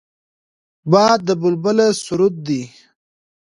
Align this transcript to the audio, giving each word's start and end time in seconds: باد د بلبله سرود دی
باد 0.91 1.19
د 1.27 1.29
بلبله 1.41 1.87
سرود 2.03 2.35
دی 2.47 2.61